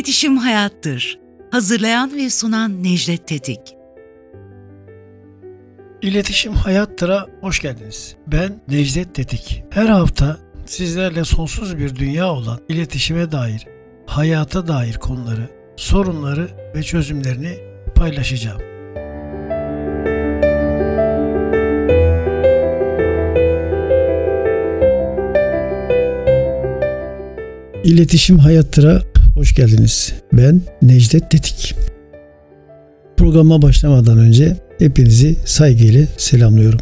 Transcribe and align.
İletişim 0.00 0.36
Hayattır. 0.36 1.18
Hazırlayan 1.50 2.16
ve 2.16 2.30
sunan 2.30 2.82
Necdet 2.82 3.26
Tetik. 3.26 3.60
İletişim 6.02 6.52
Hayattır'a 6.52 7.26
hoş 7.40 7.60
geldiniz. 7.60 8.16
Ben 8.26 8.62
Necdet 8.68 9.14
Tetik. 9.14 9.64
Her 9.70 9.86
hafta 9.86 10.38
sizlerle 10.66 11.24
sonsuz 11.24 11.78
bir 11.78 11.96
dünya 11.96 12.32
olan 12.32 12.60
iletişime 12.68 13.32
dair, 13.32 13.66
hayata 14.06 14.68
dair 14.68 14.94
konuları, 14.94 15.48
sorunları 15.76 16.48
ve 16.74 16.82
çözümlerini 16.82 17.58
paylaşacağım. 17.94 18.60
İletişim 27.84 28.38
Hayattır'a 28.38 29.09
hoş 29.40 29.54
geldiniz. 29.54 30.12
Ben 30.32 30.62
Necdet 30.82 31.30
Tetik. 31.30 31.74
Programa 33.16 33.62
başlamadan 33.62 34.18
önce 34.18 34.56
hepinizi 34.78 35.36
saygıyla 35.44 36.06
selamlıyorum. 36.16 36.80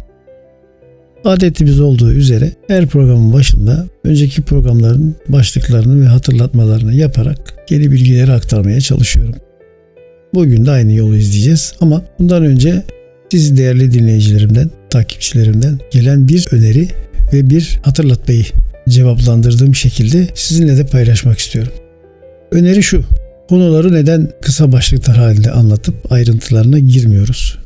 Adetimiz 1.25 1.79
olduğu 1.79 2.11
üzere 2.11 2.51
her 2.67 2.87
programın 2.87 3.33
başında 3.33 3.87
önceki 4.03 4.41
programların 4.41 5.15
başlıklarını 5.27 6.01
ve 6.01 6.05
hatırlatmalarını 6.05 6.93
yaparak 6.93 7.53
yeni 7.69 7.91
bilgileri 7.91 8.31
aktarmaya 8.31 8.81
çalışıyorum. 8.81 9.35
Bugün 10.33 10.65
de 10.65 10.71
aynı 10.71 10.93
yolu 10.93 11.15
izleyeceğiz 11.15 11.73
ama 11.81 12.03
bundan 12.19 12.45
önce 12.45 12.83
siz 13.31 13.57
değerli 13.57 13.93
dinleyicilerimden, 13.93 14.69
takipçilerimden 14.89 15.79
gelen 15.91 16.27
bir 16.27 16.47
öneri 16.51 16.87
ve 17.33 17.49
bir 17.49 17.79
hatırlatmayı 17.83 18.45
cevaplandırdığım 18.89 19.75
şekilde 19.75 20.27
sizinle 20.35 20.77
de 20.77 20.85
paylaşmak 20.85 21.39
istiyorum. 21.39 21.73
Öneri 22.51 22.83
şu. 22.83 23.03
Konuları 23.49 23.93
neden 23.93 24.31
kısa 24.41 24.71
başlıklar 24.71 25.17
halinde 25.17 25.51
anlatıp 25.51 26.11
ayrıntılarına 26.11 26.79
girmiyoruz? 26.79 27.57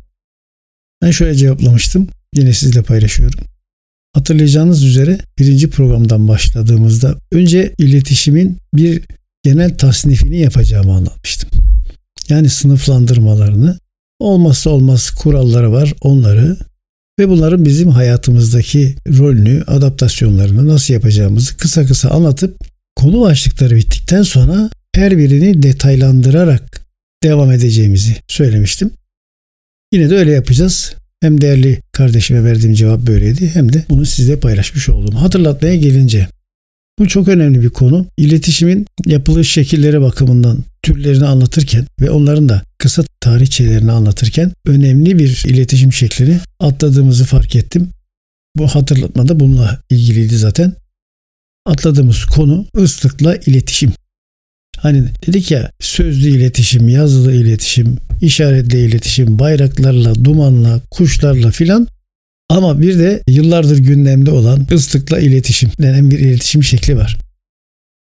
Ben 1.02 1.10
şöyle 1.10 1.34
cevaplamıştım. 1.34 2.08
Yine 2.34 2.52
sizle 2.52 2.82
paylaşıyorum. 2.82 3.40
Hatırlayacağınız 4.12 4.84
üzere 4.84 5.18
birinci 5.38 5.70
programdan 5.70 6.28
başladığımızda 6.28 7.16
önce 7.32 7.74
iletişimin 7.78 8.58
bir 8.74 9.02
genel 9.42 9.78
tasnifini 9.78 10.38
yapacağımı 10.38 10.92
anlatmıştım. 10.92 11.50
Yani 12.28 12.48
sınıflandırmalarını, 12.48 13.78
olmazsa 14.18 14.70
olmaz 14.70 15.10
kuralları 15.10 15.72
var 15.72 15.94
onları 16.00 16.56
ve 17.18 17.28
bunların 17.28 17.64
bizim 17.64 17.88
hayatımızdaki 17.88 18.96
rolünü, 19.18 19.62
adaptasyonlarını 19.66 20.68
nasıl 20.68 20.94
yapacağımızı 20.94 21.56
kısa 21.56 21.86
kısa 21.86 22.10
anlatıp 22.10 22.73
konu 22.96 23.20
başlıkları 23.20 23.76
bittikten 23.76 24.22
sonra 24.22 24.70
her 24.94 25.18
birini 25.18 25.62
detaylandırarak 25.62 26.86
devam 27.22 27.52
edeceğimizi 27.52 28.16
söylemiştim. 28.28 28.90
Yine 29.92 30.10
de 30.10 30.14
öyle 30.16 30.32
yapacağız. 30.32 30.94
Hem 31.20 31.40
değerli 31.40 31.80
kardeşime 31.92 32.44
verdiğim 32.44 32.74
cevap 32.74 33.00
böyleydi 33.00 33.50
hem 33.54 33.72
de 33.72 33.84
bunu 33.90 34.06
sizle 34.06 34.40
paylaşmış 34.40 34.88
oldum. 34.88 35.14
Hatırlatmaya 35.14 35.76
gelince 35.76 36.28
bu 36.98 37.08
çok 37.08 37.28
önemli 37.28 37.62
bir 37.62 37.70
konu. 37.70 38.06
İletişimin 38.16 38.86
yapılış 39.06 39.50
şekilleri 39.50 40.00
bakımından 40.00 40.64
türlerini 40.82 41.24
anlatırken 41.24 41.86
ve 42.00 42.10
onların 42.10 42.48
da 42.48 42.62
kısa 42.78 43.04
tarihçelerini 43.20 43.92
anlatırken 43.92 44.52
önemli 44.66 45.18
bir 45.18 45.44
iletişim 45.46 45.92
şeklini 45.92 46.38
atladığımızı 46.60 47.24
fark 47.24 47.56
ettim. 47.56 47.90
Bu 48.56 48.66
hatırlatma 48.68 49.28
da 49.28 49.40
bununla 49.40 49.82
ilgiliydi 49.90 50.36
zaten. 50.36 50.72
Atladığımız 51.66 52.24
konu 52.24 52.66
ıslıkla 52.76 53.36
iletişim. 53.36 53.92
Hani 54.78 55.04
dedik 55.26 55.50
ya 55.50 55.70
sözlü 55.80 56.28
iletişim, 56.28 56.88
yazılı 56.88 57.32
iletişim, 57.32 57.96
işaretli 58.20 58.86
iletişim, 58.86 59.38
bayraklarla, 59.38 60.24
dumanla, 60.24 60.80
kuşlarla 60.90 61.50
filan 61.50 61.88
ama 62.50 62.80
bir 62.80 62.98
de 62.98 63.22
yıllardır 63.28 63.78
gündemde 63.78 64.30
olan 64.30 64.66
ıslıkla 64.72 65.18
iletişim 65.18 65.70
denen 65.82 66.10
bir 66.10 66.18
iletişim 66.18 66.64
şekli 66.64 66.96
var. 66.96 67.18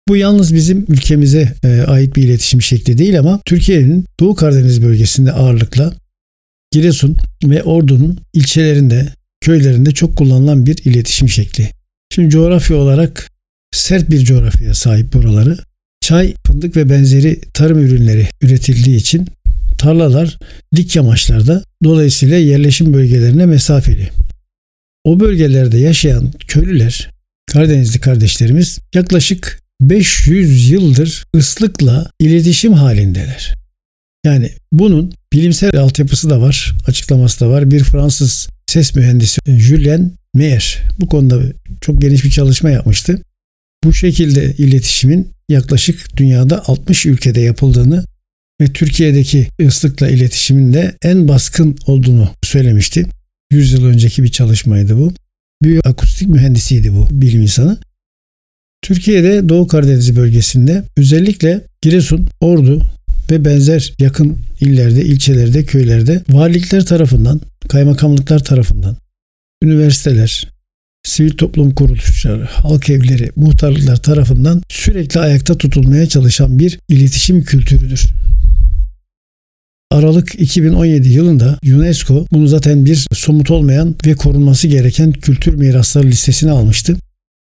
Bu 0.07 0.15
yalnız 0.15 0.53
bizim 0.53 0.85
ülkemize 0.89 1.53
e, 1.63 1.81
ait 1.81 2.15
bir 2.15 2.23
iletişim 2.23 2.61
şekli 2.61 2.97
değil 2.97 3.19
ama 3.19 3.39
Türkiye'nin 3.45 4.05
Doğu 4.19 4.35
Karadeniz 4.35 4.81
bölgesinde 4.83 5.31
ağırlıkla 5.31 5.93
Giresun 6.71 7.17
ve 7.43 7.63
Ordu'nun 7.63 8.19
ilçelerinde, 8.33 9.13
köylerinde 9.41 9.91
çok 9.91 10.17
kullanılan 10.17 10.65
bir 10.65 10.77
iletişim 10.85 11.29
şekli. 11.29 11.69
Şimdi 12.13 12.29
coğrafya 12.29 12.77
olarak 12.77 13.29
sert 13.71 14.09
bir 14.09 14.23
coğrafyaya 14.23 14.73
sahip 14.73 15.13
buraları. 15.13 15.57
Çay, 16.01 16.33
fındık 16.47 16.75
ve 16.75 16.89
benzeri 16.89 17.41
tarım 17.53 17.79
ürünleri 17.79 18.27
üretildiği 18.41 18.97
için 18.97 19.27
tarlalar 19.77 20.37
dik 20.75 20.95
yamaçlarda 20.95 21.63
dolayısıyla 21.83 22.37
yerleşim 22.37 22.93
bölgelerine 22.93 23.45
mesafeli. 23.45 24.09
O 25.03 25.19
bölgelerde 25.19 25.77
yaşayan 25.77 26.31
köylüler, 26.47 27.09
Karadenizli 27.47 27.99
kardeşlerimiz 27.99 28.79
yaklaşık 28.93 29.61
500 29.81 30.69
yıldır 30.69 31.25
ıslıkla 31.35 32.11
iletişim 32.19 32.73
halindeler. 32.73 33.53
Yani 34.25 34.51
bunun 34.71 35.13
bilimsel 35.33 35.79
altyapısı 35.79 36.29
da 36.29 36.41
var, 36.41 36.73
açıklaması 36.87 37.39
da 37.39 37.49
var. 37.49 37.71
Bir 37.71 37.83
Fransız 37.83 38.47
ses 38.67 38.95
mühendisi 38.95 39.39
Julien 39.47 40.11
Meyer 40.33 40.83
bu 40.99 41.07
konuda 41.07 41.41
çok 41.81 42.01
geniş 42.01 42.23
bir 42.23 42.31
çalışma 42.31 42.69
yapmıştı. 42.69 43.21
Bu 43.87 43.93
şekilde 43.93 44.53
iletişimin 44.57 45.29
yaklaşık 45.49 46.17
dünyada 46.17 46.63
60 46.67 47.05
ülkede 47.05 47.41
yapıldığını 47.41 48.05
ve 48.61 48.73
Türkiye'deki 48.73 49.47
ıslıkla 49.61 50.09
iletişimin 50.09 50.73
de 50.73 50.95
en 51.01 51.27
baskın 51.27 51.77
olduğunu 51.85 52.29
söylemişti. 52.41 53.05
100 53.51 53.73
yıl 53.73 53.85
önceki 53.85 54.23
bir 54.23 54.27
çalışmaydı 54.27 54.97
bu. 54.97 55.13
Bir 55.63 55.79
akustik 55.85 56.27
mühendisiydi 56.27 56.93
bu 56.93 57.07
bilim 57.11 57.41
insanı. 57.41 57.77
Türkiye'de 58.81 59.49
Doğu 59.49 59.67
Karadeniz 59.67 60.15
bölgesinde 60.15 60.83
özellikle 60.97 61.61
Giresun, 61.81 62.27
Ordu 62.39 62.81
ve 63.31 63.45
benzer 63.45 63.93
yakın 63.99 64.37
illerde, 64.61 65.05
ilçelerde, 65.05 65.63
köylerde 65.63 66.23
valilikler 66.29 66.85
tarafından, 66.85 67.41
kaymakamlıklar 67.69 68.43
tarafından, 68.43 68.97
üniversiteler, 69.63 70.56
sivil 71.07 71.31
toplum 71.31 71.71
kuruluşları, 71.71 72.45
halk 72.45 72.89
evleri, 72.89 73.31
muhtarlıklar 73.35 73.95
tarafından 73.95 74.61
sürekli 74.69 75.19
ayakta 75.19 75.57
tutulmaya 75.57 76.05
çalışan 76.05 76.59
bir 76.59 76.79
iletişim 76.89 77.43
kültürüdür. 77.43 78.05
Aralık 79.91 80.35
2017 80.39 81.09
yılında 81.09 81.59
UNESCO 81.65 82.27
bunu 82.31 82.47
zaten 82.47 82.85
bir 82.85 83.07
somut 83.13 83.51
olmayan 83.51 83.95
ve 84.05 84.15
korunması 84.15 84.67
gereken 84.67 85.11
kültür 85.11 85.53
mirasları 85.53 86.07
listesine 86.07 86.51
almıştı. 86.51 86.95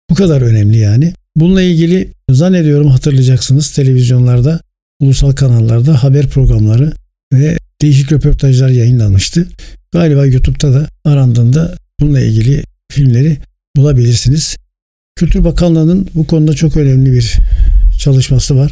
Bu 0.10 0.16
kadar 0.16 0.42
önemli 0.42 0.78
yani. 0.78 1.14
Bununla 1.36 1.62
ilgili 1.62 2.12
zannediyorum 2.30 2.88
hatırlayacaksınız 2.88 3.72
televizyonlarda, 3.72 4.60
ulusal 5.00 5.32
kanallarda 5.32 6.04
haber 6.04 6.28
programları 6.30 6.94
ve 7.34 7.58
değişik 7.82 8.12
röportajlar 8.12 8.70
yayınlanmıştı. 8.70 9.48
Galiba 9.92 10.26
YouTube'da 10.26 10.74
da 10.74 10.88
arandığında 11.06 11.78
bununla 12.00 12.22
ilgili 12.22 12.64
filmleri 12.92 13.38
bulabilirsiniz. 13.76 14.58
Kültür 15.16 15.44
Bakanlığı'nın 15.44 16.08
bu 16.16 16.28
konuda 16.28 16.54
çok 16.54 16.78
önemli 16.78 17.14
bir 17.14 17.38
çalışması 18.00 18.56
var. 18.56 18.72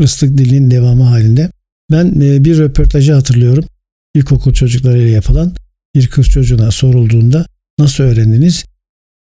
Islık 0.00 0.38
dilinin 0.38 0.70
devamı 0.70 1.04
halinde. 1.04 1.50
Ben 1.90 2.20
e, 2.20 2.44
bir 2.44 2.58
röportajı 2.58 3.12
hatırlıyorum. 3.12 3.64
İlkokul 4.14 4.52
çocuklarıyla 4.52 5.08
yapılan 5.08 5.54
bir 5.94 6.06
kız 6.06 6.26
çocuğuna 6.26 6.70
sorulduğunda 6.70 7.46
nasıl 7.78 8.04
öğrendiniz? 8.04 8.64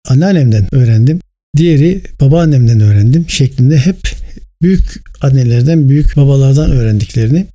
Anneannemden 0.09 0.75
öğrendim. 0.75 1.21
Diğeri 1.57 2.03
babaannemden 2.21 2.81
öğrendim 2.81 3.25
şeklinde 3.29 3.79
hep 3.79 4.17
büyük 4.63 5.03
annelerden, 5.21 5.89
büyük 5.89 6.17
babalardan 6.17 6.71
öğrendiklerini, 6.71 7.47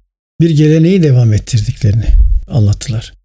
bir 0.42 0.50
geleneği 0.50 1.04
devam 1.04 1.34
ettirdiklerini 1.34 2.06
anlattılar. 2.48 3.17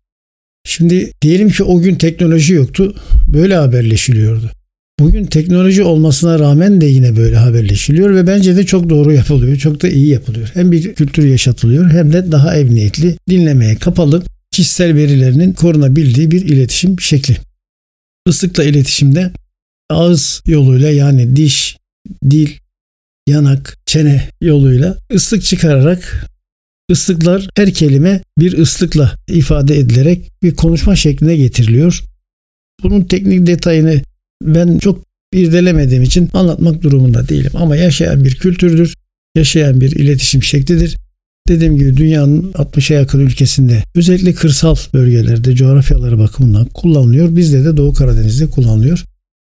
Şimdi 0.64 1.12
diyelim 1.22 1.50
ki 1.50 1.62
o 1.62 1.80
gün 1.80 1.94
teknoloji 1.94 2.54
yoktu, 2.54 2.94
böyle 3.26 3.56
haberleşiliyordu. 3.56 4.50
Bugün 4.98 5.26
teknoloji 5.26 5.82
olmasına 5.82 6.38
rağmen 6.38 6.80
de 6.80 6.86
yine 6.86 7.16
böyle 7.16 7.36
haberleşiliyor 7.36 8.14
ve 8.14 8.26
bence 8.26 8.56
de 8.56 8.66
çok 8.66 8.90
doğru 8.90 9.12
yapılıyor, 9.12 9.56
çok 9.56 9.82
da 9.82 9.88
iyi 9.88 10.08
yapılıyor. 10.08 10.50
Hem 10.54 10.72
bir 10.72 10.94
kültür 10.94 11.26
yaşatılıyor 11.26 11.90
hem 11.90 12.12
de 12.12 12.32
daha 12.32 12.56
emniyetli, 12.56 13.16
dinlemeye 13.28 13.76
kapalı, 13.76 14.22
kişisel 14.50 14.94
verilerinin 14.94 15.52
korunabildiği 15.52 16.30
bir 16.30 16.40
iletişim 16.40 17.00
şekli. 17.00 17.36
Islıkla 18.28 18.64
iletişimde 18.64 19.32
ağız 19.90 20.42
yoluyla 20.46 20.90
yani 20.90 21.36
diş, 21.36 21.76
dil, 22.30 22.48
yanak, 23.26 23.78
çene 23.86 24.28
yoluyla 24.40 24.98
ıslık 25.14 25.42
çıkararak 25.42 26.28
ıslıklar 26.90 27.48
her 27.56 27.74
kelime 27.74 28.22
bir 28.38 28.58
ıslıkla 28.58 29.14
ifade 29.28 29.78
edilerek 29.78 30.30
bir 30.42 30.54
konuşma 30.54 30.96
şekline 30.96 31.36
getiriliyor. 31.36 32.04
Bunun 32.82 33.02
teknik 33.02 33.46
detayını 33.46 34.02
ben 34.42 34.78
çok 34.78 35.04
irdelemediğim 35.32 36.02
için 36.02 36.28
anlatmak 36.32 36.82
durumunda 36.82 37.28
değilim 37.28 37.52
ama 37.54 37.76
yaşayan 37.76 38.24
bir 38.24 38.34
kültürdür. 38.34 38.94
yaşayan 39.36 39.80
bir 39.80 39.90
iletişim 39.90 40.42
şeklidir. 40.42 40.96
Dediğim 41.48 41.76
gibi 41.76 41.96
dünyanın 41.96 42.52
60'a 42.52 42.96
yakın 42.96 43.20
ülkesinde 43.20 43.82
özellikle 43.94 44.34
kırsal 44.34 44.76
bölgelerde 44.94 45.54
coğrafyaları 45.54 46.18
bakımından 46.18 46.64
kullanılıyor. 46.64 47.36
Bizde 47.36 47.64
de 47.64 47.76
Doğu 47.76 47.92
Karadeniz'de 47.92 48.46
kullanılıyor. 48.46 49.04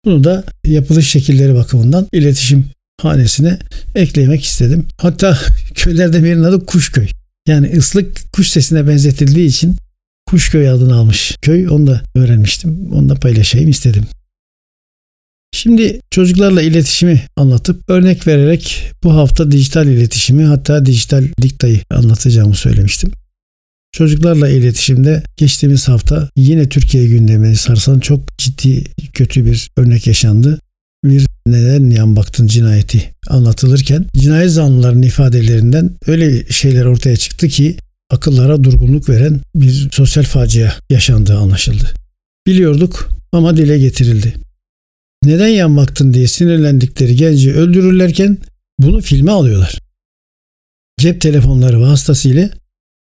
Bunu 0.04 0.24
da 0.24 0.44
yapılış 0.66 1.08
şekilleri 1.08 1.54
bakımından 1.54 2.06
iletişim 2.12 2.64
hanesine 3.02 3.58
eklemek 3.94 4.44
istedim. 4.44 4.86
Hatta 4.98 5.38
köylerde 5.74 6.24
birinin 6.24 6.44
adı 6.44 6.66
Kuşköy. 6.66 7.08
Yani 7.48 7.72
ıslık 7.76 8.32
kuş 8.32 8.48
sesine 8.48 8.88
benzetildiği 8.88 9.48
için 9.48 9.76
Kuşköy 10.26 10.68
adını 10.68 10.94
almış 10.94 11.36
köy. 11.42 11.68
Onu 11.68 11.86
da 11.86 12.02
öğrenmiştim. 12.14 12.92
Onu 12.92 13.08
da 13.08 13.14
paylaşayım 13.14 13.70
istedim. 13.70 14.04
Şimdi 15.52 16.00
çocuklarla 16.10 16.62
iletişimi 16.62 17.22
anlatıp 17.36 17.90
örnek 17.90 18.26
vererek 18.26 18.92
bu 19.02 19.14
hafta 19.14 19.50
dijital 19.50 19.86
iletişimi 19.86 20.44
hatta 20.44 20.86
dijital 20.86 21.24
diktayı 21.42 21.80
anlatacağımı 21.90 22.54
söylemiştim. 22.54 23.12
Çocuklarla 23.92 24.48
iletişimde 24.48 25.22
geçtiğimiz 25.36 25.88
hafta 25.88 26.30
yine 26.36 26.68
Türkiye 26.68 27.06
gündemini 27.06 27.56
sarsan 27.56 28.00
çok 28.00 28.38
ciddi 28.38 28.84
kötü 29.12 29.46
bir 29.46 29.70
örnek 29.76 30.06
yaşandı. 30.06 30.58
Bir 31.06 31.26
neden 31.46 31.90
yan 31.90 32.16
baktın 32.16 32.46
cinayeti 32.46 33.10
anlatılırken 33.28 34.06
cinayet 34.16 34.50
zanlılarının 34.50 35.02
ifadelerinden 35.02 35.90
öyle 36.06 36.46
şeyler 36.48 36.84
ortaya 36.84 37.16
çıktı 37.16 37.48
ki 37.48 37.76
akıllara 38.10 38.64
durgunluk 38.64 39.08
veren 39.08 39.40
bir 39.54 39.88
sosyal 39.92 40.24
facia 40.24 40.72
yaşandığı 40.90 41.36
anlaşıldı. 41.36 41.94
Biliyorduk 42.46 43.08
ama 43.32 43.56
dile 43.56 43.78
getirildi. 43.78 44.34
Neden 45.24 45.48
yan 45.48 45.76
baktın 45.76 46.14
diye 46.14 46.26
sinirlendikleri 46.26 47.16
genci 47.16 47.54
öldürürlerken 47.54 48.38
bunu 48.78 49.00
filme 49.00 49.30
alıyorlar. 49.30 49.78
Cep 51.00 51.22
telefonları 51.22 51.80
vasıtasıyla 51.80 52.50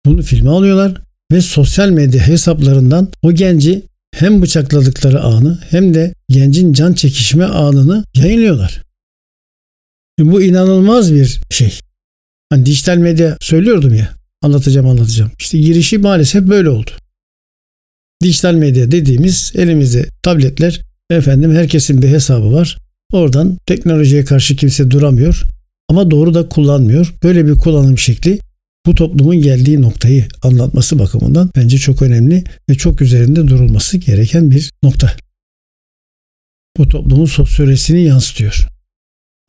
bunu 0.05 0.21
filme 0.21 0.49
alıyorlar 0.49 1.01
ve 1.31 1.41
sosyal 1.41 1.89
medya 1.89 2.27
hesaplarından 2.27 3.11
o 3.21 3.31
genci 3.31 3.88
hem 4.15 4.41
bıçakladıkları 4.41 5.21
anı 5.21 5.59
hem 5.69 5.93
de 5.93 6.13
gencin 6.29 6.73
can 6.73 6.93
çekişme 6.93 7.45
anını 7.45 8.05
yayınlıyorlar. 8.15 8.83
Bu 10.19 10.41
inanılmaz 10.41 11.13
bir 11.13 11.41
şey. 11.49 11.79
Hani 12.49 12.65
dijital 12.65 12.97
medya 12.97 13.37
söylüyordum 13.41 13.93
ya 13.93 14.15
anlatacağım 14.41 14.87
anlatacağım. 14.87 15.31
İşte 15.39 15.57
girişi 15.57 15.97
maalesef 15.97 16.43
böyle 16.43 16.69
oldu. 16.69 16.91
Dijital 18.23 18.53
medya 18.53 18.91
dediğimiz 18.91 19.51
elimizde 19.55 20.05
tabletler 20.23 20.81
efendim 21.09 21.55
herkesin 21.55 22.01
bir 22.01 22.07
hesabı 22.07 22.53
var. 22.53 22.77
Oradan 23.13 23.57
teknolojiye 23.65 24.25
karşı 24.25 24.55
kimse 24.55 24.91
duramıyor 24.91 25.43
ama 25.89 26.11
doğru 26.11 26.33
da 26.33 26.49
kullanmıyor. 26.49 27.13
Böyle 27.23 27.47
bir 27.47 27.53
kullanım 27.57 27.97
şekli 27.97 28.39
bu 28.89 28.95
toplumun 28.95 29.41
geldiği 29.41 29.81
noktayı 29.81 30.27
anlatması 30.43 30.99
bakımından 30.99 31.51
bence 31.55 31.77
çok 31.77 32.01
önemli 32.01 32.43
ve 32.69 32.75
çok 32.75 33.01
üzerinde 33.01 33.47
durulması 33.47 33.97
gereken 33.97 34.51
bir 34.51 34.71
nokta. 34.83 35.13
Bu 36.77 36.89
toplumun 36.89 37.25
sosyolojisini 37.25 38.01
yansıtıyor. 38.01 38.67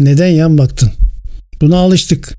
Neden 0.00 0.28
yan 0.28 0.58
baktın? 0.58 0.90
Buna 1.60 1.76
alıştık. 1.76 2.38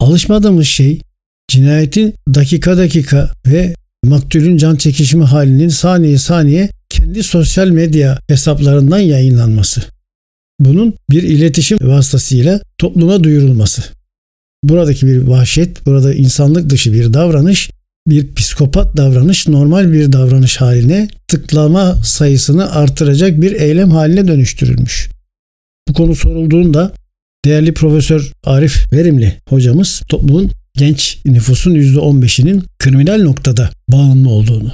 Alışmadığımız 0.00 0.66
şey 0.66 1.00
cinayetin 1.48 2.14
dakika 2.34 2.78
dakika 2.78 3.30
ve 3.46 3.74
maktulün 4.04 4.56
can 4.56 4.76
çekişimi 4.76 5.24
halinin 5.24 5.68
saniye 5.68 6.18
saniye 6.18 6.70
kendi 6.88 7.22
sosyal 7.22 7.68
medya 7.68 8.18
hesaplarından 8.28 8.98
yayınlanması. 8.98 9.82
Bunun 10.60 10.94
bir 11.10 11.22
iletişim 11.22 11.78
vasıtasıyla 11.80 12.60
topluma 12.78 13.24
duyurulması. 13.24 13.99
Buradaki 14.64 15.06
bir 15.06 15.22
vahşet, 15.22 15.86
burada 15.86 16.14
insanlık 16.14 16.70
dışı 16.70 16.92
bir 16.92 17.12
davranış, 17.12 17.70
bir 18.08 18.34
psikopat 18.34 18.96
davranış 18.96 19.48
normal 19.48 19.92
bir 19.92 20.12
davranış 20.12 20.56
haline 20.56 21.08
tıklama 21.28 21.94
sayısını 22.04 22.74
artıracak 22.74 23.40
bir 23.40 23.52
eylem 23.52 23.90
haline 23.90 24.28
dönüştürülmüş. 24.28 25.10
Bu 25.88 25.92
konu 25.92 26.14
sorulduğunda 26.14 26.92
değerli 27.44 27.74
Profesör 27.74 28.32
Arif 28.44 28.92
Verimli 28.92 29.34
hocamız 29.48 30.02
toplumun 30.08 30.50
genç 30.76 31.18
nüfusun 31.24 31.74
%15'inin 31.74 32.64
kriminal 32.78 33.22
noktada 33.22 33.70
bağımlı 33.88 34.28
olduğunu. 34.28 34.72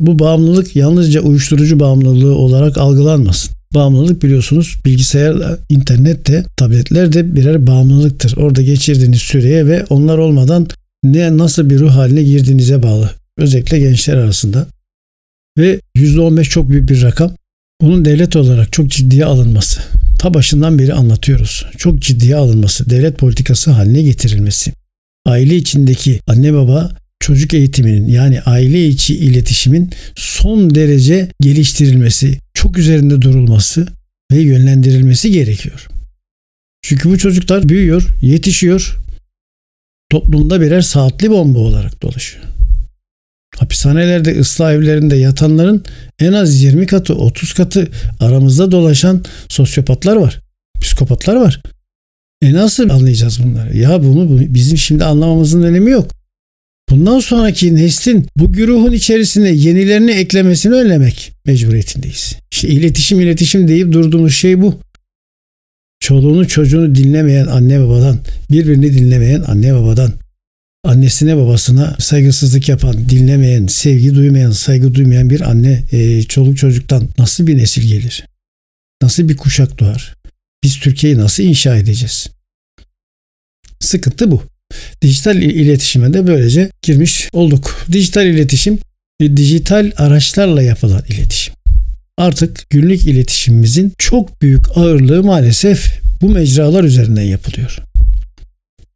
Bu 0.00 0.18
bağımlılık 0.18 0.76
yalnızca 0.76 1.20
uyuşturucu 1.20 1.80
bağımlılığı 1.80 2.34
olarak 2.34 2.78
algılanmasın. 2.78 3.61
Bağımlılık 3.74 4.22
biliyorsunuz 4.22 4.76
bilgisayar, 4.84 5.36
internet 5.68 6.26
de 6.26 6.44
tabletler 6.56 7.12
de 7.12 7.34
birer 7.34 7.66
bağımlılıktır. 7.66 8.36
Orada 8.36 8.62
geçirdiğiniz 8.62 9.20
süreye 9.20 9.66
ve 9.66 9.84
onlar 9.90 10.18
olmadan 10.18 10.68
ne 11.04 11.38
nasıl 11.38 11.70
bir 11.70 11.78
ruh 11.78 11.90
haline 11.90 12.22
girdiğinize 12.22 12.82
bağlı. 12.82 13.10
Özellikle 13.38 13.78
gençler 13.78 14.16
arasında. 14.16 14.66
Ve 15.58 15.80
%15 15.96 16.44
çok 16.44 16.70
büyük 16.70 16.88
bir 16.88 17.02
rakam. 17.02 17.32
Bunun 17.80 18.04
devlet 18.04 18.36
olarak 18.36 18.72
çok 18.72 18.90
ciddiye 18.90 19.24
alınması. 19.24 19.80
Ta 20.18 20.34
başından 20.34 20.78
beri 20.78 20.94
anlatıyoruz. 20.94 21.66
Çok 21.78 22.02
ciddiye 22.02 22.36
alınması, 22.36 22.90
devlet 22.90 23.18
politikası 23.18 23.70
haline 23.70 24.02
getirilmesi. 24.02 24.72
Aile 25.26 25.56
içindeki 25.56 26.20
anne 26.26 26.54
baba 26.54 26.90
çocuk 27.20 27.54
eğitiminin 27.54 28.08
yani 28.08 28.40
aile 28.40 28.86
içi 28.86 29.16
iletişimin 29.16 29.90
son 30.16 30.74
derece 30.74 31.28
geliştirilmesi, 31.40 32.38
çok 32.62 32.78
üzerinde 32.78 33.22
durulması 33.22 33.86
ve 34.32 34.40
yönlendirilmesi 34.40 35.30
gerekiyor. 35.30 35.88
Çünkü 36.82 37.10
bu 37.10 37.18
çocuklar 37.18 37.68
büyüyor, 37.68 38.08
yetişiyor, 38.22 38.98
toplumda 40.10 40.60
birer 40.60 40.80
saatli 40.80 41.30
bomba 41.30 41.58
olarak 41.58 42.02
dolaşıyor. 42.02 42.44
Hapishanelerde, 43.58 44.40
ıslah 44.40 44.72
evlerinde 44.72 45.16
yatanların 45.16 45.84
en 46.18 46.32
az 46.32 46.62
20 46.62 46.86
katı, 46.86 47.14
30 47.14 47.52
katı 47.52 47.88
aramızda 48.20 48.70
dolaşan 48.70 49.24
sosyopatlar 49.48 50.16
var. 50.16 50.40
Psikopatlar 50.80 51.36
var. 51.36 51.62
E 52.42 52.52
nasıl 52.52 52.90
anlayacağız 52.90 53.42
bunları? 53.42 53.76
Ya 53.76 54.04
bunu 54.04 54.54
bizim 54.54 54.78
şimdi 54.78 55.04
anlamamızın 55.04 55.62
önemi 55.62 55.90
yok. 55.90 56.21
Bundan 56.92 57.18
sonraki 57.18 57.74
neslin 57.74 58.26
bu 58.36 58.52
güruhun 58.52 58.92
içerisine 58.92 59.48
yenilerini 59.48 60.10
eklemesini 60.10 60.74
önlemek 60.74 61.32
mecburiyetindeyiz. 61.46 62.36
İşte 62.52 62.68
iletişim 62.68 63.20
iletişim 63.20 63.68
deyip 63.68 63.92
durduğumuz 63.92 64.34
şey 64.34 64.62
bu. 64.62 64.80
Çoluğunu 66.00 66.48
çocuğunu 66.48 66.94
dinlemeyen 66.94 67.46
anne 67.46 67.80
babadan, 67.80 68.20
birbirini 68.50 68.94
dinlemeyen 68.94 69.42
anne 69.46 69.74
babadan, 69.74 70.12
annesine 70.84 71.36
babasına 71.36 71.96
saygısızlık 71.98 72.68
yapan, 72.68 73.08
dinlemeyen, 73.08 73.66
sevgi 73.66 74.14
duymayan, 74.14 74.50
saygı 74.50 74.94
duymayan 74.94 75.30
bir 75.30 75.40
anne 75.40 75.84
e, 75.92 76.22
çoluk 76.22 76.56
çocuktan 76.56 77.08
nasıl 77.18 77.46
bir 77.46 77.58
nesil 77.58 77.82
gelir? 77.82 78.26
Nasıl 79.02 79.28
bir 79.28 79.36
kuşak 79.36 79.78
doğar? 79.78 80.16
Biz 80.64 80.80
Türkiye'yi 80.80 81.18
nasıl 81.18 81.42
inşa 81.42 81.76
edeceğiz? 81.76 82.30
Sıkıntı 83.80 84.30
bu. 84.30 84.51
Dijital 85.02 85.36
iletişime 85.36 86.12
de 86.12 86.26
böylece 86.26 86.70
girmiş 86.82 87.28
olduk. 87.32 87.86
Dijital 87.92 88.26
iletişim 88.26 88.78
dijital 89.36 89.90
araçlarla 89.96 90.62
yapılan 90.62 91.02
iletişim. 91.08 91.54
Artık 92.18 92.70
günlük 92.70 93.06
iletişimimizin 93.06 93.92
çok 93.98 94.42
büyük 94.42 94.76
ağırlığı 94.76 95.22
maalesef 95.22 96.00
bu 96.20 96.28
mecralar 96.28 96.84
üzerinden 96.84 97.22
yapılıyor. 97.22 97.78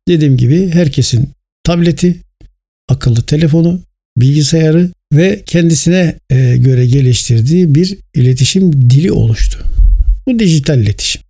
Dediğim 0.08 0.36
gibi 0.36 0.70
herkesin 0.70 1.30
tableti, 1.64 2.20
akıllı 2.88 3.22
telefonu, 3.22 3.82
bilgisayarı 4.16 4.90
ve 5.12 5.42
kendisine 5.46 6.18
e, 6.30 6.56
göre 6.56 6.86
geliştirdiği 6.86 7.74
bir 7.74 7.98
iletişim 8.14 8.90
dili 8.90 9.12
oluştu. 9.12 9.58
Bu 10.26 10.38
dijital 10.38 10.78
iletişim. 10.78 11.22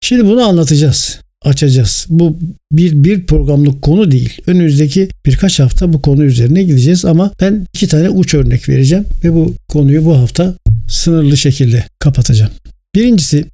Şimdi 0.00 0.26
bunu 0.26 0.42
anlatacağız 0.42 1.20
açacağız. 1.44 2.06
Bu 2.08 2.38
bir, 2.72 3.04
bir 3.04 3.26
programlık 3.26 3.82
konu 3.82 4.10
değil. 4.10 4.42
Önümüzdeki 4.46 5.08
birkaç 5.26 5.60
hafta 5.60 5.92
bu 5.92 6.02
konu 6.02 6.24
üzerine 6.24 6.62
gideceğiz 6.62 7.04
ama 7.04 7.32
ben 7.40 7.66
iki 7.74 7.88
tane 7.88 8.08
uç 8.08 8.34
örnek 8.34 8.68
vereceğim 8.68 9.04
ve 9.24 9.34
bu 9.34 9.54
konuyu 9.68 10.04
bu 10.04 10.16
hafta 10.16 10.54
sınırlı 10.88 11.36
şekilde 11.36 11.84
kapatacağım. 11.98 12.52
Birincisi 12.94 13.44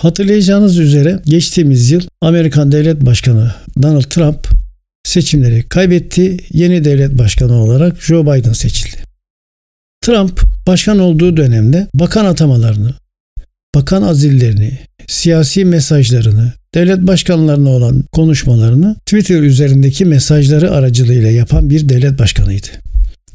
hatırlayacağınız 0.00 0.78
üzere 0.78 1.20
geçtiğimiz 1.26 1.90
yıl 1.90 2.02
Amerikan 2.20 2.72
Devlet 2.72 3.00
Başkanı 3.06 3.54
Donald 3.82 4.02
Trump 4.02 4.48
seçimleri 5.04 5.62
kaybetti. 5.62 6.36
Yeni 6.52 6.84
devlet 6.84 7.18
başkanı 7.18 7.52
olarak 7.52 8.02
Joe 8.02 8.22
Biden 8.22 8.52
seçildi. 8.52 8.96
Trump 10.04 10.40
başkan 10.66 10.98
olduğu 10.98 11.36
dönemde 11.36 11.86
bakan 11.94 12.24
atamalarını, 12.24 12.94
bakan 13.74 14.02
azillerini, 14.02 14.78
siyasi 15.06 15.64
mesajlarını, 15.64 16.52
devlet 16.74 17.06
başkanlarına 17.06 17.70
olan 17.70 18.02
konuşmalarını 18.12 18.96
Twitter 19.06 19.42
üzerindeki 19.42 20.04
mesajları 20.04 20.70
aracılığıyla 20.70 21.30
yapan 21.30 21.70
bir 21.70 21.88
devlet 21.88 22.18
başkanıydı. 22.18 22.66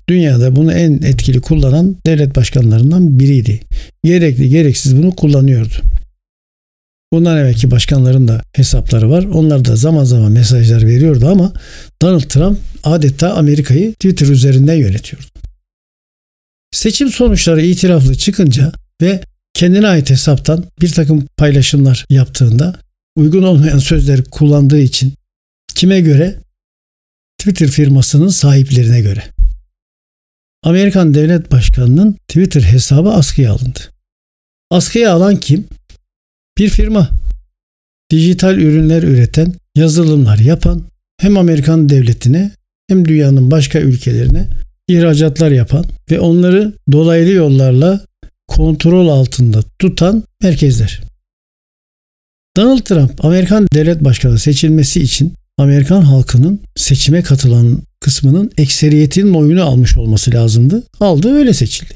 Dünyada 0.10 0.56
bunu 0.56 0.74
en 0.74 0.92
etkili 0.92 1.42
kullanan 1.42 1.96
devlet 2.06 2.36
başkanlarından 2.36 3.20
biriydi. 3.20 3.60
Gerekli 4.04 4.50
gereksiz 4.50 4.98
bunu 4.98 5.16
kullanıyordu. 5.16 5.74
Bundan 7.14 7.38
evvelki 7.38 7.72
başkanların 7.72 8.28
da 8.28 8.42
hesapları 8.54 9.10
var. 9.10 9.24
Onlar 9.24 9.66
da 9.66 9.76
zaman 9.76 10.04
zaman 10.04 10.32
mesajlar 10.32 10.88
veriyordu 10.88 11.28
ama 11.28 11.54
Donald 12.02 12.22
Trump 12.22 12.58
adeta 12.84 13.34
Amerika'yı 13.34 13.94
Twitter 13.94 14.28
üzerinden 14.28 14.76
yönetiyordu. 14.76 15.26
Seçim 16.72 17.10
sonuçları 17.10 17.62
itiraflı 17.62 18.16
çıkınca 18.16 18.72
ve 19.02 19.22
kendine 19.54 19.88
ait 19.88 20.10
hesaptan 20.10 20.66
bir 20.82 20.94
takım 20.94 21.26
paylaşımlar 21.38 22.06
yaptığında 22.10 22.76
uygun 23.16 23.44
olmayan 23.44 23.80
sözleri 23.80 24.24
kullandığı 24.24 24.80
için 24.80 25.14
kime 25.76 26.02
göre? 26.02 26.40
Twitter 27.38 27.68
firmasının 27.68 28.28
sahiplerine 28.28 29.02
göre. 29.02 29.24
Amerikan 30.64 31.14
Devlet 31.14 31.52
Başkanı'nın 31.52 32.14
Twitter 32.14 32.62
hesabı 32.62 33.10
askıya 33.10 33.54
alındı. 33.54 33.80
Askıya 34.72 35.14
alan 35.14 35.36
kim? 35.36 35.68
Bir 36.58 36.70
firma. 36.70 37.10
Dijital 38.12 38.58
ürünler 38.58 39.04
üreten, 39.04 39.54
yazılımlar 39.76 40.38
yapan, 40.38 40.84
hem 41.18 41.38
Amerikan 41.38 41.90
devletine 41.90 42.52
hem 42.88 43.08
dünyanın 43.08 43.52
başka 43.52 43.80
ülkelerine 43.80 44.50
ihracatlar 44.88 45.52
yapan 45.52 45.86
ve 46.12 46.20
onları 46.20 46.74
dolaylı 46.92 47.32
yollarla 47.32 48.06
kontrol 48.48 49.08
altında 49.08 49.62
tutan 49.80 50.24
merkezler. 50.42 51.02
Donald 52.58 52.80
Trump 52.80 53.26
Amerikan 53.26 53.68
devlet 53.74 54.04
başkanı 54.04 54.40
seçilmesi 54.40 55.02
için 55.02 55.34
Amerikan 55.58 56.02
halkının 56.02 56.60
seçime 56.76 57.22
katılan 57.22 57.82
kısmının 58.00 58.52
ekseriyetinin 58.58 59.34
oyunu 59.34 59.64
almış 59.64 59.98
olması 59.98 60.32
lazımdı. 60.32 60.84
Aldı 61.00 61.34
öyle 61.34 61.54
seçildi. 61.54 61.94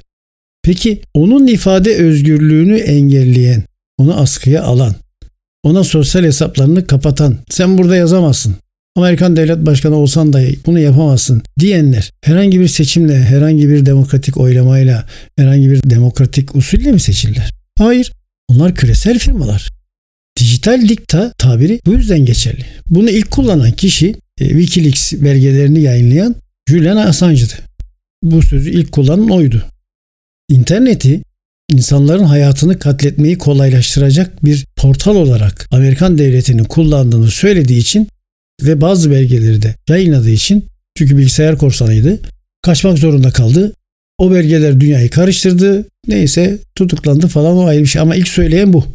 Peki 0.63 1.01
onun 1.13 1.47
ifade 1.47 1.95
özgürlüğünü 1.95 2.77
engelleyen, 2.77 3.63
onu 3.97 4.19
askıya 4.19 4.63
alan, 4.63 4.95
ona 5.63 5.83
sosyal 5.83 6.23
hesaplarını 6.23 6.87
kapatan, 6.87 7.37
sen 7.49 7.77
burada 7.77 7.95
yazamazsın, 7.95 8.55
Amerikan 8.97 9.35
devlet 9.35 9.65
başkanı 9.65 9.95
olsan 9.95 10.33
dahi 10.33 10.59
bunu 10.65 10.79
yapamazsın 10.79 11.41
diyenler 11.59 12.11
herhangi 12.21 12.59
bir 12.59 12.67
seçimle, 12.67 13.19
herhangi 13.19 13.69
bir 13.69 13.85
demokratik 13.85 14.37
oylamayla, 14.37 15.05
herhangi 15.37 15.69
bir 15.69 15.89
demokratik 15.89 16.55
usulle 16.55 16.91
mi 16.91 16.99
seçildiler? 16.99 17.51
Hayır. 17.77 18.11
Onlar 18.47 18.75
küresel 18.75 19.19
firmalar. 19.19 19.78
Dijital 20.39 20.89
dikta 20.89 21.33
tabiri 21.37 21.79
bu 21.85 21.93
yüzden 21.93 22.25
geçerli. 22.25 22.65
Bunu 22.89 23.09
ilk 23.09 23.31
kullanan 23.31 23.71
kişi 23.71 24.15
e, 24.41 24.49
Wikileaks 24.49 25.13
belgelerini 25.13 25.81
yayınlayan 25.81 26.35
Julian 26.69 26.97
Assange'dı. 26.97 27.53
Bu 28.23 28.41
sözü 28.41 28.69
ilk 28.69 28.91
kullanan 28.91 29.29
oydu. 29.29 29.65
İnterneti 30.49 31.21
insanların 31.69 32.23
hayatını 32.23 32.79
katletmeyi 32.79 33.37
kolaylaştıracak 33.37 34.45
bir 34.45 34.65
portal 34.75 35.15
olarak 35.15 35.67
Amerikan 35.71 36.17
devletinin 36.17 36.63
kullandığını 36.63 37.31
söylediği 37.31 37.79
için 37.79 38.07
ve 38.61 38.81
bazı 38.81 39.11
belgeleri 39.11 39.61
de 39.61 39.75
yayınladığı 39.89 40.29
için 40.29 40.65
çünkü 40.97 41.17
bilgisayar 41.17 41.57
korsanıydı 41.57 42.19
kaçmak 42.61 42.97
zorunda 42.97 43.31
kaldı. 43.31 43.73
O 44.17 44.31
belgeler 44.31 44.79
dünyayı 44.79 45.09
karıştırdı. 45.09 45.85
Neyse 46.07 46.57
tutuklandı 46.75 47.27
falan 47.27 47.57
o 47.57 47.65
ayrı 47.65 47.81
bir 47.81 47.87
şey 47.87 48.01
ama 48.01 48.15
ilk 48.15 48.27
söyleyen 48.27 48.73
bu. 48.73 48.85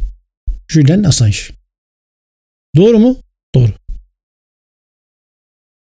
Julian 0.69 1.05
Assange. 1.05 1.39
Doğru 2.77 2.99
mu? 2.99 3.19
Doğru. 3.55 3.73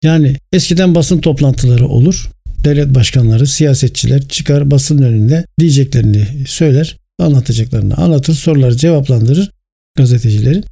Yani 0.04 0.36
eskiden 0.52 0.96
basın 0.96 1.22
toplantıları 1.22 1.88
olur. 1.88 2.30
Devlet 2.64 2.96
başkanları, 2.96 3.48
siyasetçiler 3.48 4.28
çıkar 4.28 4.72
basın 4.72 4.98
önünde 4.98 5.46
diyeceklerini 5.60 6.28
söyler, 6.48 6.98
anlatacaklarını 7.20 7.96
anlatır, 7.96 8.34
soruları 8.34 8.78
cevaplandırır 8.78 9.52
gazetecilerin. 9.98 10.66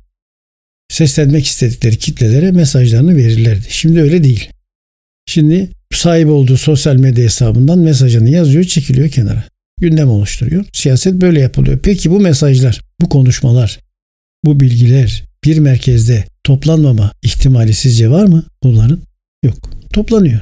Seslenmek 0.89 1.45
istedikleri 1.45 1.97
kitlelere 1.97 2.51
mesajlarını 2.51 3.15
verirlerdi. 3.15 3.65
Şimdi 3.69 4.01
öyle 4.01 4.23
değil. 4.23 4.49
Şimdi 5.25 5.69
sahip 5.93 6.27
olduğu 6.27 6.57
sosyal 6.57 6.95
medya 6.95 7.23
hesabından 7.23 7.79
mesajını 7.79 8.29
yazıyor, 8.29 8.63
çekiliyor 8.63 9.09
kenara. 9.09 9.43
Gündem 9.81 10.09
oluşturuyor. 10.09 10.65
Siyaset 10.73 11.13
böyle 11.13 11.39
yapılıyor. 11.39 11.79
Peki 11.83 12.11
bu 12.11 12.19
mesajlar, 12.19 12.81
bu 13.01 13.09
konuşmalar, 13.09 13.79
bu 14.45 14.59
bilgiler 14.59 15.23
bir 15.43 15.57
merkezde 15.57 16.25
toplanmama 16.43 17.11
ihtimali 17.21 17.73
sizce 17.73 18.09
var 18.09 18.25
mı 18.25 18.43
bunların? 18.63 18.99
Yok. 19.43 19.57
Toplanıyor. 19.93 20.41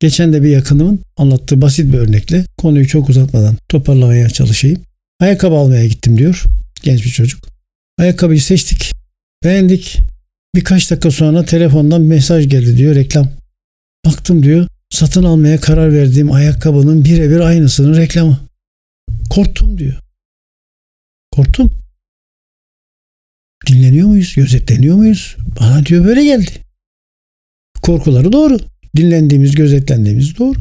Geçen 0.00 0.32
de 0.32 0.42
bir 0.42 0.48
yakınımın 0.48 1.00
anlattığı 1.16 1.62
basit 1.62 1.92
bir 1.92 1.98
örnekle 1.98 2.44
konuyu 2.58 2.88
çok 2.88 3.08
uzatmadan 3.08 3.56
toparlamaya 3.68 4.30
çalışayım. 4.30 4.82
Ayakkabı 5.20 5.54
almaya 5.54 5.86
gittim 5.86 6.18
diyor 6.18 6.44
genç 6.82 7.04
bir 7.04 7.10
çocuk. 7.10 7.48
Ayakkabıyı 7.98 8.40
seçtik. 8.40 8.92
Beğendik. 9.44 9.98
Birkaç 10.54 10.90
dakika 10.90 11.10
sonra 11.10 11.44
telefondan 11.44 12.00
mesaj 12.00 12.48
geldi 12.48 12.76
diyor 12.76 12.94
reklam. 12.94 13.30
Baktım 14.06 14.42
diyor 14.42 14.66
satın 14.90 15.24
almaya 15.24 15.60
karar 15.60 15.92
verdiğim 15.92 16.32
ayakkabının 16.32 17.04
birebir 17.04 17.40
aynısının 17.40 17.96
reklamı. 17.96 18.40
Korktum 19.30 19.78
diyor. 19.78 20.00
Korktum. 21.30 21.70
Dinleniyor 23.70 24.08
muyuz? 24.08 24.34
Gözetleniyor 24.36 24.96
muyuz? 24.96 25.36
Bana 25.60 25.86
diyor 25.86 26.04
böyle 26.04 26.24
geldi. 26.24 26.50
Korkuları 27.82 28.32
doğru. 28.32 28.58
Dinlendiğimiz, 28.96 29.54
gözetlendiğimiz 29.54 30.38
doğru. 30.38 30.58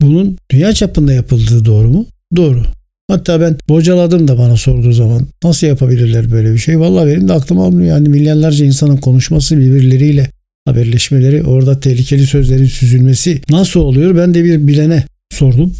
Bunun 0.00 0.38
dünya 0.50 0.72
çapında 0.72 1.12
yapıldığı 1.12 1.64
doğru 1.64 1.88
mu? 1.88 2.06
Doğru. 2.36 2.62
Hatta 3.08 3.40
ben 3.40 3.56
bocaladım 3.68 4.28
da 4.28 4.38
bana 4.38 4.56
sorduğu 4.56 4.92
zaman 4.92 5.28
nasıl 5.44 5.66
yapabilirler 5.66 6.30
böyle 6.30 6.52
bir 6.52 6.58
şey? 6.58 6.80
Vallahi 6.80 7.06
benim 7.06 7.28
de 7.28 7.32
aklım 7.32 7.58
almıyor. 7.58 7.88
Yani 7.88 8.08
milyonlarca 8.08 8.64
insanın 8.64 8.96
konuşması 8.96 9.58
birbirleriyle 9.58 10.30
haberleşmeleri, 10.66 11.44
orada 11.44 11.80
tehlikeli 11.80 12.26
sözlerin 12.26 12.66
süzülmesi 12.66 13.42
nasıl 13.50 13.80
oluyor? 13.80 14.16
Ben 14.16 14.34
de 14.34 14.44
bir 14.44 14.66
bilene 14.66 15.04
sordum. 15.32 15.74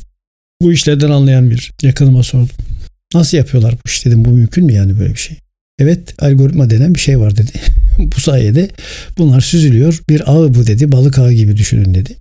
Bu 0.62 0.72
işlerden 0.72 1.10
anlayan 1.10 1.50
bir 1.50 1.72
yakınıma 1.82 2.22
sordum. 2.22 2.56
Nasıl 3.14 3.36
yapıyorlar 3.36 3.74
bu 3.74 3.90
iş 3.90 4.06
dedim. 4.06 4.24
Bu 4.24 4.30
mümkün 4.30 4.64
mü 4.64 4.72
yani 4.72 5.00
böyle 5.00 5.12
bir 5.12 5.18
şey? 5.18 5.36
Evet 5.78 6.22
algoritma 6.22 6.70
denen 6.70 6.94
bir 6.94 7.00
şey 7.00 7.20
var 7.20 7.36
dedi. 7.36 7.52
bu 7.98 8.20
sayede 8.20 8.70
bunlar 9.18 9.40
süzülüyor. 9.40 10.02
Bir 10.08 10.32
ağı 10.32 10.54
bu 10.54 10.66
dedi. 10.66 10.92
Balık 10.92 11.18
ağı 11.18 11.32
gibi 11.32 11.56
düşünün 11.56 11.94
dedi. 11.94 12.16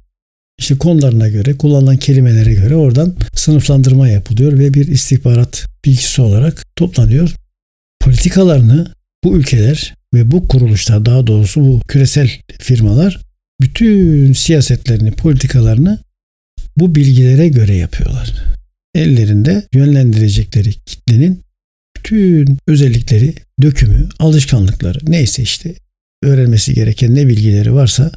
İşte 0.60 0.78
konularına 0.78 1.30
göre, 1.30 1.58
kullanılan 1.58 1.98
kelimelere 1.98 2.54
göre 2.54 2.76
oradan 2.76 3.16
sınıflandırma 3.34 4.08
yapılıyor 4.08 4.60
ve 4.60 4.74
bir 4.74 4.88
istihbarat 4.88 5.68
bilgisi 5.86 6.22
olarak 6.22 6.66
toplanıyor. 6.76 7.36
Politikalarını 8.00 8.94
bu 9.24 9.38
ülkeler 9.38 9.96
ve 10.14 10.32
bu 10.32 10.48
kuruluşlar 10.48 11.06
daha 11.06 11.28
doğrusu 11.28 11.62
bu 11.62 11.80
küresel 11.88 12.30
firmalar 12.60 13.20
bütün 13.62 14.34
siyasetlerini, 14.34 15.12
politikalarını 15.12 16.00
bu 16.78 16.96
bilgilere 16.96 17.48
göre 17.48 17.76
yapıyorlar. 17.76 18.34
Ellerinde 18.96 19.68
yönlendirecekleri 19.74 20.74
kitlenin 20.74 21.42
bütün 22.06 22.58
özellikleri, 22.68 23.34
dökümü, 23.62 24.10
alışkanlıkları 24.20 25.00
neyse 25.08 25.44
işte 25.44 25.76
öğrenmesi 26.24 26.74
gereken 26.74 27.16
ne 27.16 27.28
bilgileri 27.28 27.74
varsa 27.74 28.12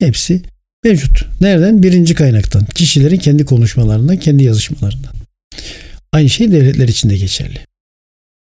hepsi 0.00 0.42
mevcut. 0.84 1.26
Nereden? 1.40 1.82
Birinci 1.82 2.14
kaynaktan. 2.14 2.64
Kişilerin 2.64 3.16
kendi 3.16 3.44
konuşmalarından, 3.44 4.16
kendi 4.16 4.44
yazışmalarından. 4.44 5.12
Aynı 6.12 6.30
şey 6.30 6.52
devletler 6.52 6.88
için 6.88 7.10
de 7.10 7.16
geçerli. 7.16 7.58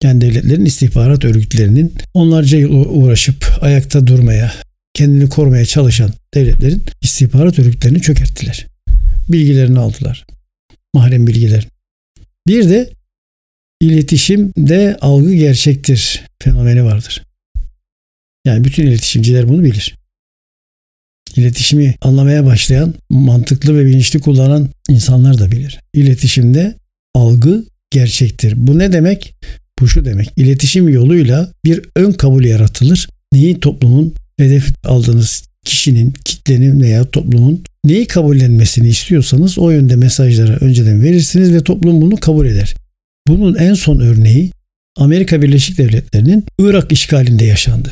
Yani 0.04 0.22
devletlerin 0.22 0.66
istihbarat 0.66 1.26
örgütlerinin 1.26 1.94
onlarca 2.14 2.58
yıl 2.58 2.72
uğraşıp 2.72 3.58
ayakta 3.62 4.08
durmaya, 4.08 4.54
kendini 4.94 5.30
korumaya 5.30 5.66
çalışan 5.66 6.14
devletlerin 6.34 6.84
istihbarat 7.02 7.60
örgütlerini 7.60 8.02
çökerttiler. 8.02 8.68
Bilgilerini 9.30 9.80
aldılar. 9.80 10.26
Mahrem 10.94 11.28
bilgiler. 11.28 11.68
Bir 12.48 12.70
de 12.70 12.90
iletişimde 13.84 14.98
algı 15.02 15.34
gerçektir 15.34 16.22
fenomeni 16.40 16.84
vardır. 16.84 17.24
Yani 18.46 18.64
bütün 18.64 18.88
iletişimciler 18.88 19.50
bunu 19.50 19.64
bilir. 19.64 19.96
İletişimi 21.36 21.96
anlamaya 22.02 22.46
başlayan, 22.46 22.94
mantıklı 23.10 23.78
ve 23.78 23.86
bilinçli 23.86 24.20
kullanan 24.20 24.70
insanlar 24.90 25.40
da 25.40 25.52
bilir. 25.52 25.80
İletişimde 25.94 26.76
algı 27.14 27.66
gerçektir. 27.92 28.54
Bu 28.58 28.80
ne 28.80 28.94
demek? 28.94 29.34
Bu 29.80 29.88
şu 29.88 30.06
demek. 30.06 30.30
İletişim 30.38 30.90
yoluyla 30.90 31.52
bir 31.66 31.82
ön 31.96 32.12
kabul 32.12 32.44
yaratılır. 32.44 33.10
Neyi 33.34 33.60
toplumun 33.60 34.14
hedef 34.38 34.66
aldığınız 34.84 35.44
kişinin, 35.66 36.14
kitlenin 36.26 36.82
veya 36.82 37.06
toplumun 37.06 37.64
neyi 37.86 38.08
kabullenmesini 38.08 38.90
istiyorsanız 38.90 39.60
o 39.60 39.70
yönde 39.70 39.96
mesajları 39.96 40.58
önceden 40.62 41.04
verirsiniz 41.04 41.54
ve 41.54 41.64
toplum 41.64 42.02
bunu 42.02 42.18
kabul 42.18 42.46
eder. 42.46 42.76
Bunun 43.28 43.56
en 43.56 43.74
son 43.74 44.00
örneği 44.00 44.52
Amerika 44.98 45.42
Birleşik 45.42 45.78
Devletleri'nin 45.78 46.46
Irak 46.60 46.92
işgalinde 46.92 47.46
yaşandı. 47.46 47.92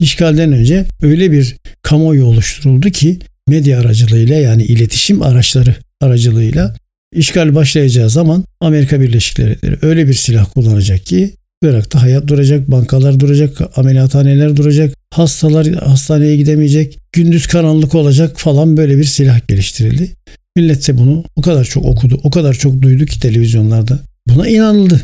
İşgalden 0.00 0.52
önce 0.52 0.86
öyle 1.02 1.32
bir 1.32 1.56
kamuoyu 1.82 2.24
oluşturuldu 2.24 2.90
ki 2.90 3.18
medya 3.48 3.80
aracılığıyla 3.80 4.36
yani 4.36 4.64
iletişim 4.64 5.22
araçları 5.22 5.76
aracılığıyla 6.00 6.76
işgal 7.14 7.54
başlayacağı 7.54 8.10
zaman 8.10 8.44
Amerika 8.60 9.00
Birleşik 9.00 9.38
Devletleri 9.38 9.78
öyle 9.82 10.08
bir 10.08 10.14
silah 10.14 10.50
kullanacak 10.54 11.06
ki 11.06 11.34
Irak'ta 11.62 12.02
hayat 12.02 12.28
duracak, 12.28 12.70
bankalar 12.70 13.20
duracak, 13.20 13.78
ameliyathaneler 13.78 14.56
duracak, 14.56 14.94
hastalar 15.10 15.66
hastaneye 15.66 16.36
gidemeyecek, 16.36 16.98
gündüz 17.12 17.46
karanlık 17.46 17.94
olacak 17.94 18.40
falan 18.40 18.76
böyle 18.76 18.98
bir 18.98 19.04
silah 19.04 19.48
geliştirildi. 19.48 20.10
Millet 20.56 20.88
de 20.88 20.98
bunu 20.98 21.24
o 21.36 21.42
kadar 21.42 21.64
çok 21.64 21.84
okudu, 21.84 22.20
o 22.22 22.30
kadar 22.30 22.54
çok 22.54 22.82
duydu 22.82 23.06
ki 23.06 23.20
televizyonlarda. 23.20 23.98
Buna 24.28 24.48
inanıldı. 24.48 25.02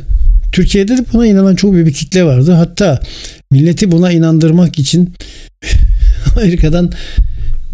Türkiye'de 0.52 0.96
de 0.98 1.04
buna 1.12 1.26
inanan 1.26 1.54
çok 1.54 1.72
büyük 1.72 1.86
bir 1.86 1.92
kitle 1.92 2.24
vardı. 2.24 2.52
Hatta 2.52 3.00
milleti 3.50 3.90
buna 3.90 4.12
inandırmak 4.12 4.78
için 4.78 5.14
Amerika'dan 6.36 6.92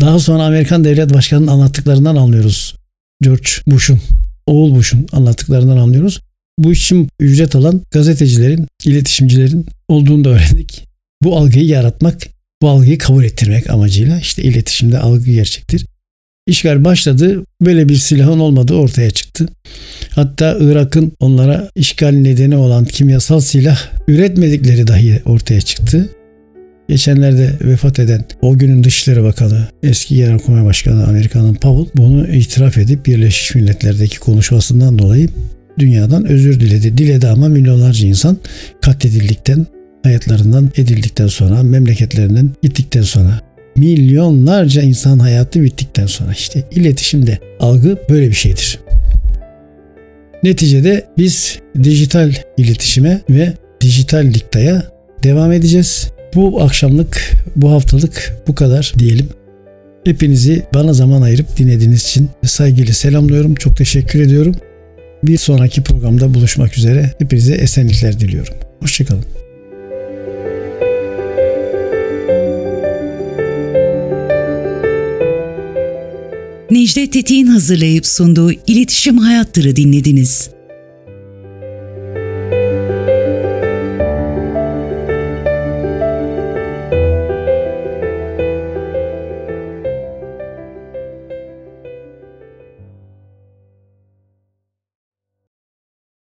daha 0.01 0.19
sonra 0.19 0.43
Amerikan 0.43 0.85
Devlet 0.85 1.15
Başkanı'nın 1.15 1.47
anlattıklarından 1.47 2.17
anlıyoruz. 2.17 2.75
George 3.23 3.49
Bush'un, 3.67 4.01
oğul 4.47 4.75
Bush'un 4.75 5.07
anlattıklarından 5.13 5.77
anlıyoruz. 5.77 6.21
Bu 6.59 6.73
için 6.73 7.09
ücret 7.21 7.57
alan 7.57 7.83
gazetecilerin, 7.91 8.67
iletişimcilerin 8.85 9.67
olduğunu 9.89 10.25
da 10.25 10.29
öğrendik. 10.29 10.85
Bu 11.23 11.37
algıyı 11.37 11.67
yaratmak, 11.67 12.27
bu 12.63 12.69
algıyı 12.69 12.99
kabul 12.99 13.25
ettirmek 13.25 13.71
amacıyla 13.71 14.21
işte 14.21 14.43
iletişimde 14.43 14.99
algı 14.99 15.31
gerçektir. 15.31 15.87
İşgal 16.47 16.85
başladı. 16.85 17.45
Böyle 17.61 17.89
bir 17.89 17.97
silahın 17.97 18.39
olmadığı 18.39 18.75
ortaya 18.75 19.11
çıktı. 19.11 19.49
Hatta 20.11 20.57
Irak'ın 20.61 21.13
onlara 21.21 21.71
işgal 21.75 22.11
nedeni 22.11 22.57
olan 22.57 22.85
kimyasal 22.85 23.41
silah 23.41 23.79
üretmedikleri 24.09 24.87
dahi 24.87 25.23
ortaya 25.25 25.61
çıktı. 25.61 26.09
Geçenlerde 26.89 27.59
vefat 27.61 27.99
eden 27.99 28.25
o 28.43 28.59
günün 28.59 28.85
Dışişleri 28.85 29.23
Bakanı, 29.23 29.69
eski 29.83 30.17
Genelkurmay 30.17 30.65
Başkanı 30.65 31.07
Amerika'nın 31.07 31.55
Powell 31.55 32.03
bunu 32.03 32.27
itiraf 32.27 32.79
edip 32.79 33.07
Birleşmiş 33.07 33.55
Milletler'deki 33.55 34.19
konuşmasından 34.19 34.99
dolayı 34.99 35.29
dünyadan 35.79 36.25
özür 36.25 36.61
diledi. 36.61 36.99
Diledi 36.99 37.29
ama 37.29 37.49
milyonlarca 37.49 38.07
insan 38.07 38.39
katledildikten, 38.83 39.67
hayatlarından 40.03 40.71
edildikten 40.77 41.27
sonra, 41.27 41.63
memleketlerinden 41.63 42.51
gittikten 42.63 43.03
sonra 43.03 43.41
milyonlarca 43.77 44.83
insan 44.83 45.19
hayatı 45.19 45.63
bittikten 45.63 46.07
sonra 46.07 46.33
işte 46.33 46.65
iletişimde 46.71 47.39
algı 47.61 47.99
böyle 48.09 48.29
bir 48.29 48.35
şeydir. 48.35 48.79
Neticede 50.43 51.05
biz 51.19 51.59
dijital 51.83 52.33
iletişime 52.57 53.21
ve 53.31 53.53
dijital 53.81 54.35
diktaya 54.35 54.83
devam 55.23 55.53
edeceğiz. 55.53 56.11
Bu 56.35 56.63
akşamlık, 56.63 57.33
bu 57.57 57.71
haftalık 57.71 58.43
bu 58.47 58.55
kadar 58.55 58.93
diyelim. 58.99 59.29
Hepinizi 60.05 60.63
bana 60.75 60.93
zaman 60.93 61.23
ayırıp 61.23 61.57
dinlediğiniz 61.57 62.03
için 62.03 62.29
saygıyla 62.45 62.95
selamlıyorum. 62.95 63.55
Çok 63.55 63.77
teşekkür 63.77 64.21
ediyorum. 64.21 64.55
Bir 65.23 65.39
sonraki 65.39 65.83
programda 65.83 66.35
buluşmak 66.35 66.79
üzere. 66.79 67.13
Hepinize 67.19 67.55
esenlikler 67.55 68.21
diliyorum. 68.21 68.55
Hoşçakalın. 68.81 69.44
Necdet 76.75 77.13
Tetik'in 77.13 77.47
hazırlayıp 77.47 78.07
sunduğu 78.07 78.53
İletişim 78.53 79.19
Hayattır'ı 79.19 79.77
dinlediniz. 79.77 80.54